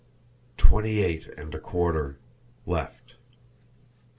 "Twenty 0.57 1.01
eight 1.03 1.27
and 1.37 1.53
a 1.53 1.59
quarter 1.59 2.17
left." 2.65 3.17